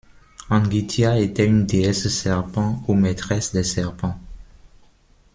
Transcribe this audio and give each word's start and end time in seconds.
Angitia 0.49 1.19
était 1.19 1.45
une 1.45 1.67
déesse 1.67 2.07
serpent 2.07 2.81
ou 2.87 2.95
maîtresse 2.95 3.53
des 3.53 3.63
serpents. 3.63 4.19